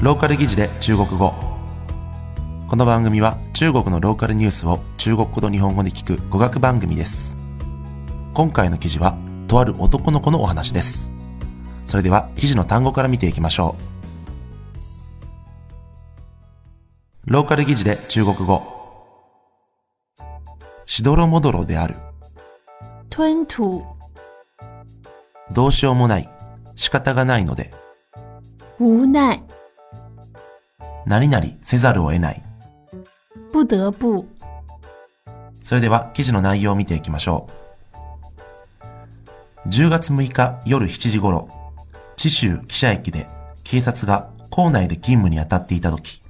[0.00, 1.34] ローカル記事で中国語。
[2.68, 7.36] この番組は中国のローカルニュースを中国語と日本語で聞く語学番組です。
[8.32, 9.16] 今回の記事は
[9.48, 11.10] とある男の子のお話です。
[11.84, 13.74] それでは記事の単語から見ていきましょ
[17.26, 17.32] う。
[17.32, 18.62] ローカル記事で中国語。
[20.86, 21.96] しどろもどろである。
[23.10, 23.82] 吞吐、
[25.50, 26.28] どうしようもない。
[26.76, 27.74] 仕方がないので。
[28.78, 29.42] 无奈、
[31.08, 32.42] 何々せざるを得ない
[33.50, 34.24] 不得不、
[35.62, 37.48] それでは記事の内容を見ていきましょ
[39.64, 39.68] う。
[39.70, 41.48] 10月6日夜7時頃、
[42.16, 43.26] 知州記者駅で
[43.64, 46.22] 警察が校内で勤務に当たっていた時、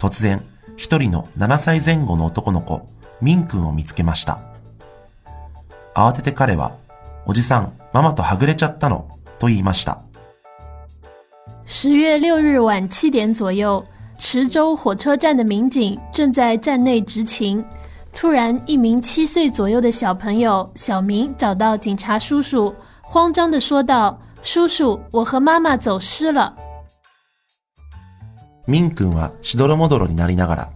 [0.00, 0.42] 突然
[0.76, 2.88] 一人の7歳前後の男の子、
[3.20, 4.40] ミン君を見つけました。
[5.94, 6.74] 慌てて彼は、
[7.24, 10.02] おじさん、ママとはぐれちゃったの、と言いました。
[11.66, 17.63] 10月6日晚七点左右，池州火车站的民警正在站内执勤。
[18.13, 26.53] 突然，一名七岁左右的小朋友小明找到警察叔叔，慌张地说道：“叔叔，我和妈妈走失了。
[28.67, 30.69] ミン君はしどろもどろになりながら、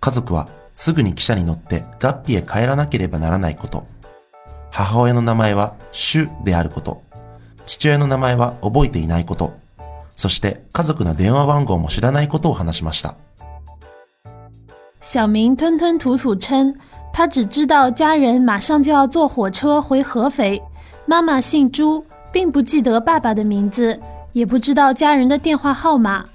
[0.00, 3.86] 家族はすぐに汽車に乗って合皮へ帰らなければならないこと、
[4.70, 7.02] 母親の名前はシュであること、
[7.66, 9.52] 父親の名前は覚えていないこと、
[10.15, 13.15] そして家族の電話番号も知らないことを話しました。”
[15.01, 16.73] 小明吞吞吐吐称，
[17.13, 20.61] 他只知道家人马上就要坐火车回合肥，
[21.05, 23.99] 妈妈姓朱，并不记得爸爸的名字，
[24.33, 26.25] 也不知道家人的电话号码。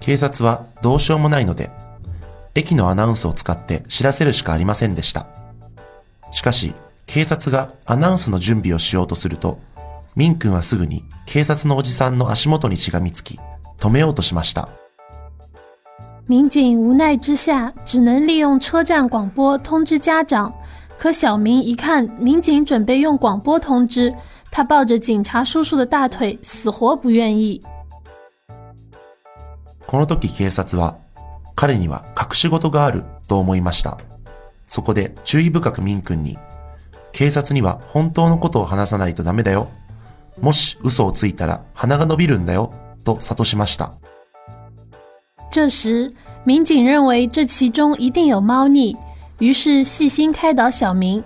[0.00, 1.70] 警察はどうしようもないので、
[2.54, 5.26] 駅のアナウンスを使って知らせるしかありませんでした。
[6.32, 6.74] しかし、
[7.06, 9.58] 警察がアナウンスの準備をしようとすると、
[10.16, 13.38] ミン君はすぐに警察のおじさんの足元にしがみつき、
[13.78, 14.68] 止めようとしました。
[16.26, 20.52] 民警无奈之下，只能利用车站广播通知家长。
[20.98, 24.12] 可小明一看民警准备用广播通知，
[24.50, 27.62] 他抱着警察叔叔的大腿，死活不愿意。
[29.86, 30.96] この時警察は、
[31.54, 33.98] 彼には隠し事があると思いました。
[34.66, 36.36] そこで注意深くミン君に、
[37.12, 39.68] 警察には本当のことを話さないとダメだよ。
[40.40, 42.72] もし嘘をついたら鼻が伸びるんだよ、
[43.04, 43.92] と諭しました。
[45.50, 46.12] 这时，
[46.44, 48.96] 民警认为这其中一定有猫腻，
[49.38, 51.24] 于是细心开导小明：“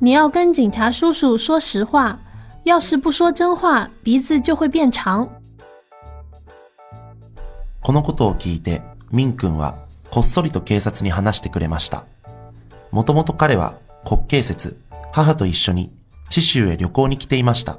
[0.00, 2.18] 你要跟警察叔叔说实话，
[2.64, 5.28] 要是不说真话，鼻子就会变长。
[7.82, 9.76] このことを聞いて、ミン君は
[10.10, 12.04] こっそりと警察に話してくれました。
[12.90, 14.76] もともと彼は国慶節、
[15.12, 15.92] 母と一緒に
[16.28, 17.78] 知州へ旅行に来ていました。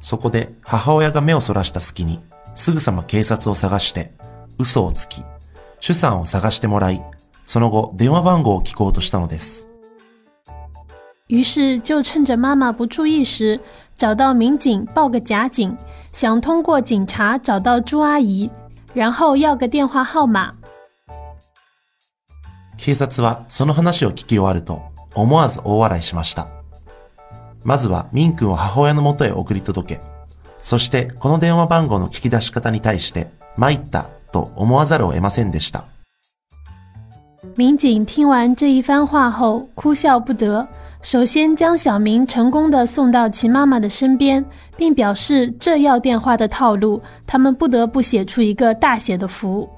[0.00, 2.20] そこで母親が目をそらした隙に、
[2.54, 4.12] すぐさま警察を探して、
[4.58, 5.22] 嘘をつき、
[5.80, 7.02] 主さんを探してもらい、
[7.46, 9.66] その後電話番号を聞こうとしたのです。
[11.28, 13.60] 于是就趁着妈妈不注意时，
[13.96, 15.76] 找到民警报个假警，
[16.12, 18.50] 想通过警察找到朱阿姨，
[18.94, 20.54] 然后要个电话号码。
[22.76, 24.82] 警察はその話を聞き終わると、
[25.14, 26.48] 思わず大笑いしました。
[27.63, 30.01] まずはミン君を母親の元へ送り届け、
[30.61, 33.27] そしてこの電話番号の聞き出し方に対して、
[33.57, 35.85] 参ったと思わざるを得ませんでした。
[37.55, 40.67] 民警听完这一番话后，哭笑不得。
[41.01, 44.43] 首先将小明成功的送到其妈妈的身边，
[44.75, 49.69] 并表示这要电话的套路，他们不得不写出一个大写的符。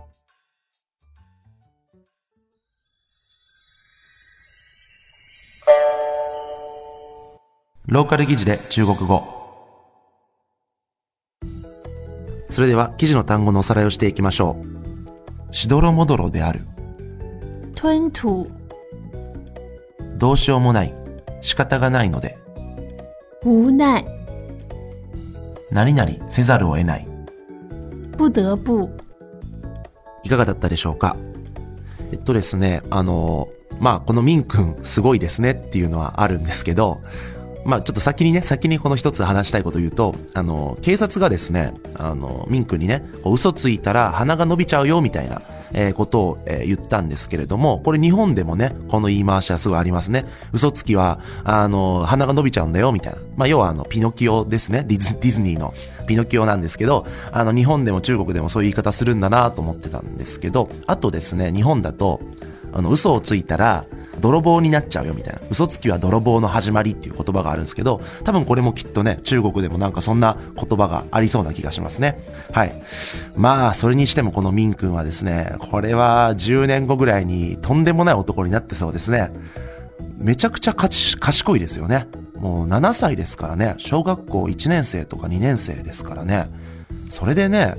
[7.92, 9.22] ローカル記事で中国語。
[12.48, 14.56] それでは記事の単語のおさらいをしていきましょ
[15.50, 15.54] う。
[15.54, 16.60] しどろもどろである。
[17.74, 18.50] 吞吐、
[20.16, 20.94] どうしようもない。
[21.42, 22.38] 仕方がないので。
[23.44, 24.06] 无奈、
[25.70, 27.06] 何々せざるを得ない。
[28.16, 28.88] 不得不、
[30.22, 31.18] いかがだったでしょうか？
[32.10, 33.50] えっとですね、あの、
[33.80, 37.02] まあ、このミンくんすごいですねっていうのはあるんですけど、
[37.64, 45.42] まあちょっと先にね、先にこの一つ話したいこと言うと、あの、警察がですね、あの、ミンクにね、嘘ついたら鼻が伸びちゃうよみたいな、
[45.72, 50.26] えーことを、えー言ったんですけれども、これ日本でもね、この言い回しはすごいありますね。
[50.52, 53.18] 嘘つきは、あの、鼻が伸びちゃうんだよみたいな。
[53.36, 54.84] まあ要はあの、ピノキオですね。
[54.86, 55.74] ディズディズニーの
[56.06, 62.20] ピノキオなんですけど、あの、日本でも中国でもそういう言い方するんだなと思ってたんですけど、あとですね、日本だと、
[62.72, 63.84] あの、嘘をついたら、
[64.22, 65.40] 泥棒になっちゃうよみたいな。
[65.50, 72.24] 嘘つきは泥棒の始まりっていう言葉があるんですけど、多分これもきっとね、中国でもなんかそんな言葉がありそうな気がしますね。
[72.52, 72.82] はい。
[73.36, 79.30] まあ、それにしてもこのミン君はですね、これは10年後ぐらいにとんでもない男になってそうですね。
[80.16, 82.06] めちゃくちゃかち賢いですよね。
[82.36, 86.48] もう7歳ですからね、小学校1年生とか2年生ですからね。
[87.08, 87.74] それでね、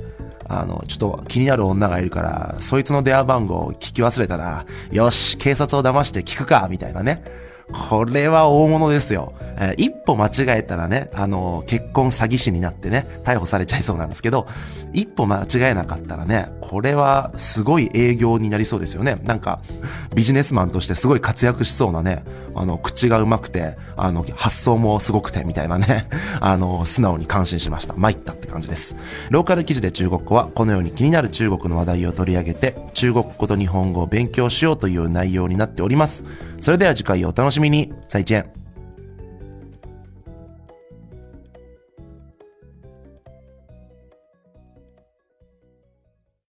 [0.48, 7.22] あの、ちょっと気になる女がいるから、そいつの電話番号を聞き忘れたら、よし、警察を騙して聞くか、みたいなね。
[7.72, 9.32] これは大物ですよ。
[9.56, 14.46] えー一歩間違えたらね、あの、結婚詐欺師になってね、逮捕されちゃいそうなんですけど、
[14.92, 19.18] 一歩間違えなかったらね、これはすごい営業になりそうですよね。
[19.24, 19.60] なんか、
[20.14, 22.24] ビジネスマンとしてすごい活躍しそうなね、
[22.54, 26.08] あの、口が上手くて、あの、発想もすごくて、みたいなね、
[26.40, 27.94] あの、素直に感心しました。
[27.94, 28.96] 参ったって感じです。
[29.30, 36.24] ローカル記事で中国語は、このように気になる中国の話題を取り上げて、中国語と日本語を勉強しようという内容になっております。
[36.60, 37.53] それでは次回お楽しみに。
[37.54, 38.63] 我是米再见。